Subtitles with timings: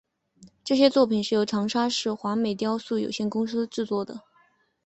[0.63, 4.21] 这些作品是由长沙市华美雕塑有限公司制作的。